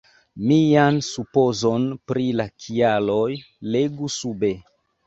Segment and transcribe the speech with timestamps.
[0.51, 3.23] Mian supozon pri la kialoj
[3.79, 4.57] legu sube.